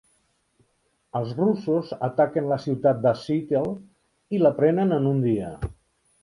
Els 1.19 1.33
russos 1.41 1.91
ataquen 2.07 2.47
la 2.53 2.57
ciutat 2.63 3.03
de 3.03 3.11
Seattle 3.25 3.75
i 4.37 4.41
la 4.45 4.53
prenen 4.63 4.97
en 4.99 5.07
un 5.13 5.23
dia. 5.29 5.53